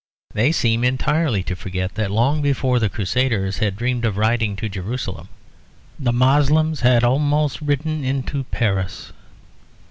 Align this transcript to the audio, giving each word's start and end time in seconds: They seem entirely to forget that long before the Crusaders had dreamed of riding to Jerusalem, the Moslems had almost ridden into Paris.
They 0.33 0.51
seem 0.51 0.83
entirely 0.83 1.43
to 1.43 1.55
forget 1.55 1.93
that 1.93 2.09
long 2.09 2.41
before 2.41 2.79
the 2.79 2.89
Crusaders 2.89 3.59
had 3.59 3.75
dreamed 3.75 4.03
of 4.03 4.17
riding 4.17 4.55
to 4.55 4.67
Jerusalem, 4.67 5.29
the 5.99 6.11
Moslems 6.11 6.79
had 6.79 7.03
almost 7.03 7.61
ridden 7.61 8.03
into 8.03 8.45
Paris. 8.45 9.13